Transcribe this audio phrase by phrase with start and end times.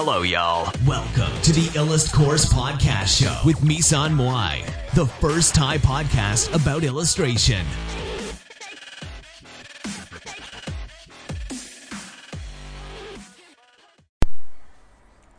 [0.00, 0.62] Hello, y'all.
[0.86, 4.54] Welcome to the Illust Course Podcast Show with Misan Moai,
[4.94, 7.64] the first Thai podcast about illustration.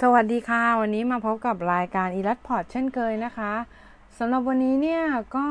[0.00, 3.52] สวัสดีค่ะ วันนี้มาพบกับรายการอีลัดพอร์ตเช่นเคยนะคะ
[4.18, 5.02] สำหรับวันนี้เนี่ย
[5.36, 5.48] ก็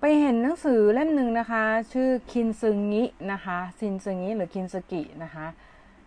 [0.00, 1.62] ไปเห็นหนังสือเล่มหนึ่งนะคะ
[1.92, 5.48] ชื่อคินซึงินะคะคินสึงิหรือคินสึกินะคะ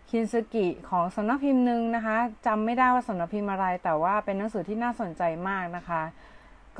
[0.09, 6.01] คินสึกิของสำนักพิมพ์หนึ่งนะคะจำไม่ได้ว่าสำนักพิมพ์อะไร แต่ว่าเป็นหนังสือที่น่าสนใจมากนะคะ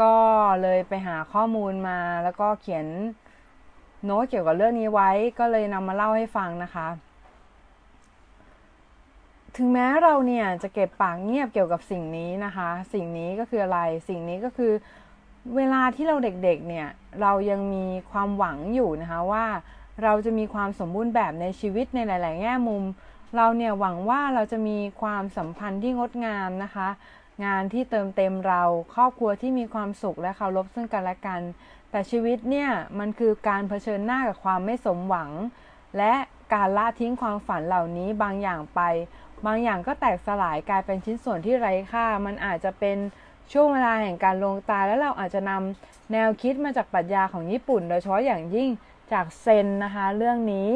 [0.02, 0.13] ก็
[0.62, 2.85] เลยไปหาข้อมูลมาแล้วก็เขียน
[4.05, 6.88] โน้ตเกี่ยวกับเรื่องนี้ไว้ ก็เลยนำมาเล่าให้ฟังนะคะ
[9.57, 14.71] ถึงแม้เราเนี่ยจะเก็บปากเงียบเกี่ยวกับสิ่งนี้นะคะ สิ่งนี้ก็คืออะไร สิ่งนี้ก็คือ
[15.55, 16.88] เวลาที่เราเด็กๆ เนี่ย
[17.21, 19.46] เรายังมีความหวังอยู่นะคะว่า
[20.04, 22.84] เราจะมีความสมบูรณ์แบบในชีวิตในหลาย ๆ แง่มุม
[23.36, 26.90] เราเนี่ยหวังว่าเราจะมีความสัมพันธ์ที่งดงามนะคะ
[27.46, 28.63] งานที่เติมเต็มเรา
[28.96, 31.41] ครอบครัวที่มีความสุขและเคารพซึ่งกันและกัน
[31.91, 35.32] แต่ชีวิตเนี่ยมันคือการเผชิญหน้ากับความไม่สมหวัง
[35.98, 36.13] และ
[36.54, 38.82] การละทิ้งความฝันเหล่านี้บางอย่างไป
[39.46, 42.98] บางอย่างก็แตกสลายกลายเป็นชิ้นส่วนที่ไร้ค่า มันอาจจะเป็น
[43.52, 48.70] ช่วงเวลาแห่งการลงตายแล้วเราอาจจะนำแนวคิดมาจากปรัชญาของญี่ปุ่น โดยเฉพาะอย่างยิ่ง
[49.12, 50.70] จากเซนนะคะ เรื่องนี้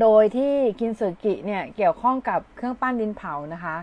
[0.00, 3.76] โดยที่คินสึกิเนี่ยเกี่ยวข้องกับเครื่องปั้นดินเผานะคะ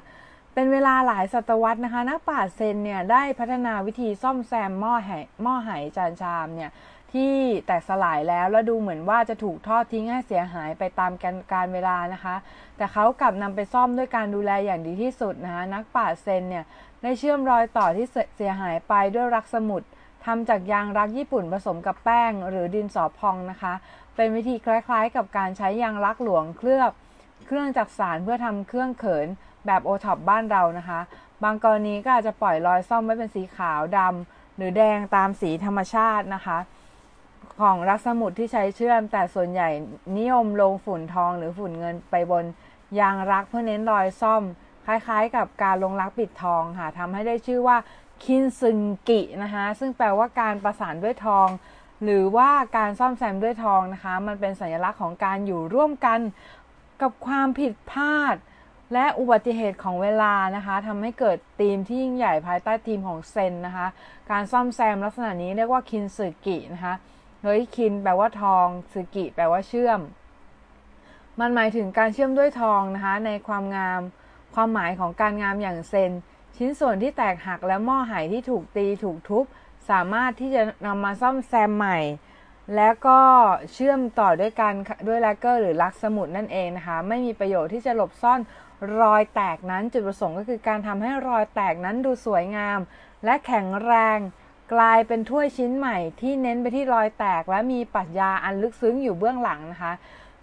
[0.53, 5.11] เป็นเวลาหลายศตวรรษนะคะ นักปราชญ์เซนเนี่ยได้พัฒนาวิธีซ่อมแซมหม้อไห
[5.43, 6.71] หม้อไหจานชามเนี่ย
[7.13, 7.33] ที่
[7.65, 12.35] แตกสลายแล้วและดูเหมือนว่าจะถูกทอดทิ้งให้เสียหายไปตามการการเวลานะคะ
[12.77, 16.65] แต่เขากลับนำไปซ่อมด้วยการดูแลอย่างดีที่สุดนะคะนักปราชญ์เซนเนี่ย
[17.03, 18.07] ได้เชื่อมรอยต่อที่
[18.38, 19.81] เสียหายไปด้วยรักสมุด
[20.25, 23.73] ทำจากยางรักญี่ปุ่นผสมกับแป้งหรือดินสอพองนะคะ
[24.16, 26.91] เป็นวิธีคล้ายๆ กับการใช้ยางรักหลวงเคลือบ
[27.45, 29.27] เครื่องจักสารเพื่อทำเครื่องเขิน
[29.66, 30.99] แบบโอท็อปบ้านเรานะคะ
[31.44, 36.57] บางกรณีก็อาจจะปล่อยรอยซ่อมไว้เป็นสีขาวดำหรือแดงตามสีธรรมชาตินะคะ
[37.59, 39.69] ของรักสมุดที่ใช้เชื่อม แต่ส่วนใหญ่
[40.17, 42.45] นิยมลงฝุ่นทองหรือฝุ่นเงินไปบน
[43.00, 44.44] ยางรักเพื่อเน้นรอยซ่อม
[44.85, 47.78] คล้ายๆ กับการลงรักปิดทองค่ะทำให้ได้ชื่อว่า
[48.23, 48.79] คินซึง
[49.09, 51.47] กินะคะซึ่งแปลว่าการประสานด้วยทอง
[52.03, 56.19] หรือว่าการซ่อมแซมด้วยทองนะคะ มันเป็นสัญลักษณ์ของการอยู่ร่วมกัน
[57.01, 58.35] กับความผิดพลาด
[58.94, 63.88] และอุบัติเหตุของเวลานะคะทำให้เกิดธีมที่ยิ่งใหญ่ภายใต้ธีมของเซนนะคะ
[64.31, 66.94] การซ่อมแซมลักษณะนี้เรียกว่าคินสึกินะคะ
[67.44, 70.00] เฮ้ยคินแปลว่าทองสึกิแปลว่าเชื่อม
[71.40, 74.01] มันหมายถึงการเชื่อมด้วยทองนะคะในความงาม
[74.55, 76.11] ความหมายของการงามอย่างเซน
[76.58, 79.46] ชิ้นส่วนที่แตกหักและหม้อหายที่ถูกตีถูกทุบ
[79.90, 82.00] สามารถที่จะนำมาซ่อมแซมใหม่
[82.75, 83.19] แล้วก็
[83.74, 84.74] เชื่อมต่อด้วยกัน
[85.08, 88.40] ด้วยแลกเกอร์หรือลักสมุดนั่นเองนะคะ ไม่มีประโยชน์ที่จะหลบซ่อน
[89.02, 92.80] รอยแตกนั้นจุดประสงค์ก็คือการทำให้รอยแตกนั้นดูสวยงาม
[93.25, 94.18] และแข็งแรง
[94.74, 99.94] กลายเป็นถ้วยชิ้นใหม่ที่เน้นไปที่รอยแตกและมีปรัชญาอันลึกซึ้งอยู่เบื้องหลังนะคะ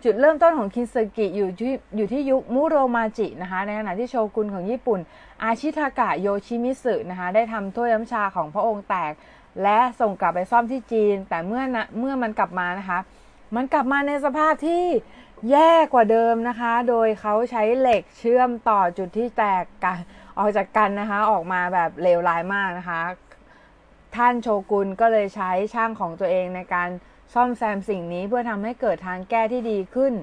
[0.04, 5.00] จุดเริ่มต้นของคินซึกิอยู่ที่อยู่ที่ยุคมุโรมาจินะคะในขณะที่โชกุนของญี่ปุ่น
[5.42, 9.12] อาชิทากะโยชิมิสึนะคะได้ทำถ้วยน้ำชาของพระองค์แตก
[9.62, 12.98] และส่งกลับไปซ่อมที่จีน แต่เมื่อนะเมื่อมันกลับมานะคะ
[13.56, 14.84] มันกลับมาในสภาพที่
[15.50, 19.98] แย่กว่าเดิมนะคะ โดยเขาใช้เหล็กเชื่อมต่อจุดที่แตกกัน
[20.38, 23.00] ออกจากกันนะคะ ออกมาแบบเลวร้ายมากนะคะ
[24.16, 26.88] ท่านโชกุนก็เลยใช้ช่างของตัวเองในการ
[27.34, 30.14] ซ่อมแซมสิ่งนี้เพื่อทำให้เกิดทางแก้ที่ดีขึ้น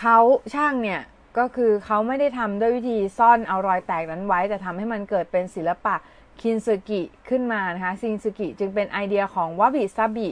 [0.00, 0.18] เขา
[0.54, 1.00] ช่างเนี่ย
[1.38, 5.94] ก็คือเขาไม่ได้ทำด้วยวิธีซ่อนเอารอยแตกนั้นไว้ แต่ทำให้มันเกิดเป็นศิลปะ
[6.40, 10.28] คินสึกิขึ้นมานะคะซินสึกิจึงเป็นไอเดียของวาบิซาบิ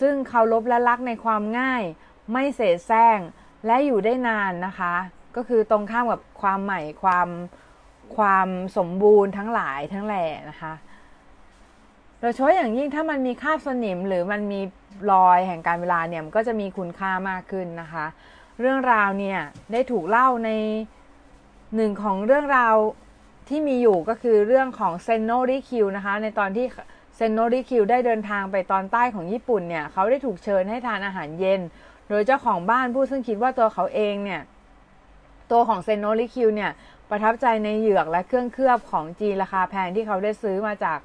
[0.00, 1.82] ซึ่งเคารพและรักในความง่าย
[2.32, 3.18] ไม่เสแสร้ง
[3.66, 4.94] และอยู่ได้นานนะคะ
[5.36, 7.28] ก็คือตรงข้ามกับความใหม่ความ
[8.16, 10.72] ความสมบูรณ์ทั้งหลายทั้งแหล่นะคะ
[12.20, 14.60] โดยเฉพาะอย่างยิ่งถ้ามันมีคราบสนิมหรือมันมี
[15.12, 18.06] รอยแห่งการเวลาเนี่ยมันก็จะมีคุณค่ามากขึ้นนะคะ
[18.60, 19.38] เรื่องราวเนี่ย
[19.72, 20.50] ได้ถูกเล่าใน
[21.76, 22.74] หนึ่งของเรื่องราว
[23.48, 26.66] ที่มีอยู่ก็คือเรื่องของเซนโนริคิวนะคะ ในตอนที่
[27.16, 31.60] เซนโนริคิวได้เดินทางไปตอนใต้ของญี่ปุ่นเนี่ย เขาได้ถูกเชิญให้ทานอาหารเย็น
[32.08, 34.42] โดยเจ้าของบ้านผู้ซึ่งคิดว่าตัวเขาเองเนี่ย
[35.52, 36.70] ตัวของเซนโนริคิวเนี่ย
[37.10, 40.98] ประทับใจในเหยือกและเครื่องเคลือบของจีนราคาแพงที่เขาได้ซื้อมาจาก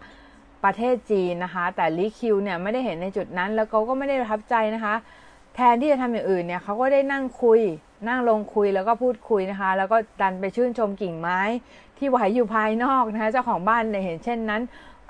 [0.63, 4.95] ประเทศจีนนะคะ แต่ลิคิวเนี่ยไม่ได้เห็นในจุดนั้น แล้วเขาก็ไม่ได้ประทับใจนะคะ
[5.55, 7.59] แทนที่จะทำอย่างอื่นเนี่ยเขาก็ได้นั่งคุย
[8.07, 11.39] นั่งลงคุยแล้วก็พูดคุยนะคะ แล้วก็ดันไปชื่นชมกิ่งไม้
[11.97, 14.61] ที่ไหวอยู่ภายนอกนะคะเจ้าของบ้านเนี่ยเห็นเช่นนั้น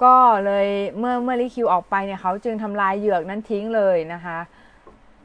[0.03, 0.15] ก็
[0.45, 4.39] เลยเมื่อเมื่อลิคิวออกไปเนี่ยเขาจึงทำลายเหยือกนั้นทิ้งเลยนะคะ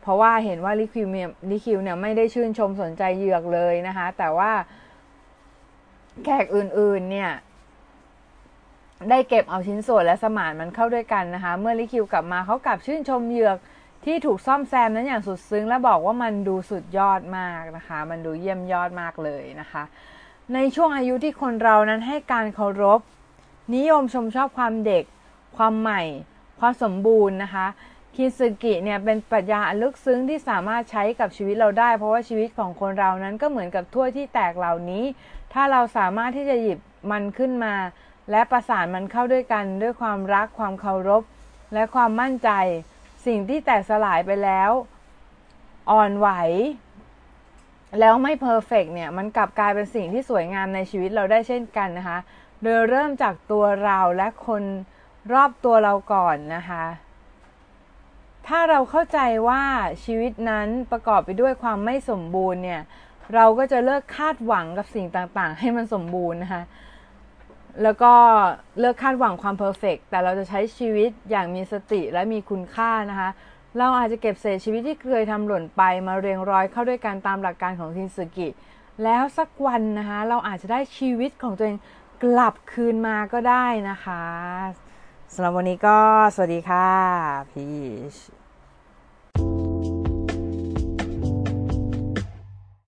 [0.02, 4.50] เพราะว่าเห็นว่าลิคิวเนี่ยลิคิวเนี่ยไม่ได้ชื่นชมสนใจเหยือกเลยนะคะ แต่ว่า
[6.22, 7.30] แขกอื่นๆ เนี่ย
[9.10, 13.56] ได้เก็บเอาชิ้นส่วนและสมานมันเข้าด้วยกันนะคะ เมื่อลิคิวกลับมาเขากลับชื่นชมเหยือก
[14.04, 19.82] ที่ถูกซ่อมแซมนั้นอย่างสุดซึ้งและบอกว่ามันดูสุดยอดมากนะคะ มันดูเยี่ยมยอดมากเลยนะคะ
[20.54, 23.00] ในช่วงอายุที่คนเรานั้นให้การเคารพ
[23.74, 25.04] นิยมชมชอบความเด็ก
[25.56, 26.02] ความใหม่
[26.60, 27.66] ความสมบูรณ์นะคะ
[28.16, 35.04] คิซึกิเนี่ยเป็นปรัชญาอันลึกซึ้งที่สามารถใช้กับชีวิตเราได้ เพราะว่าชีวิตของคนเรานั้นก็เหมือนกับถ้วยที่แตกเหล่านี้
[35.52, 36.78] ถ้าเราสามารถที่จะหยิบ
[37.10, 37.74] มันขึ้นมา
[38.30, 41.22] และประสานมันเข้าด้วยกันด้วยความรักความเคารพ
[41.74, 42.50] และความมั่นใจ
[43.26, 44.70] สิ่งที่แตกสลายไปแล้ว
[45.90, 46.28] อ่อนไหว
[48.00, 52.18] แล้วไม่เพอร์เฟกเนี่ยมันกลับกลายเป็นสิ่งที่สวยงามในชีวิตเราได้เช่นกันนะคะ
[52.62, 54.62] โดยเริ่มจากตัวเราและคน
[55.32, 56.84] รอบตัวเราก่อนนะคะ
[58.46, 59.18] ถ้าเราเข้าใจ
[59.48, 59.62] ว่า
[60.04, 62.82] ชีวิตนั้นประกอบไปด้วยความไม่สมบูรณ์เนี่ย
[63.34, 66.62] เราก็จะเลิกคาดหวังกับสิ่งต่างๆ ให้มันสมบูรณ์นะคะ
[67.82, 68.12] แล้วก็
[68.80, 73.30] เลิกคาดหวังความเพอร์เฟกแต่เราจะใช้ชีวิตอย่างมีสติและมีคุณค่านะคะ
[73.78, 78.48] เราอาจจะเก็บเศษชีวิตที่เคยทำหล่นไปมาเรียงร้อยเข้าด้วยกันตามหลักการของทินสึกิ
[79.04, 81.78] แล้วสักวันนะคะ เราอาจจะได้ชีวิตของตัวเอง
[82.22, 84.22] กลับคืนมาก็ได้นะคะ
[85.36, 85.98] สำหรับวันนี้ก็
[86.34, 86.88] สวัสดีค่ะ
[87.50, 87.66] พี
[88.14, 88.16] ช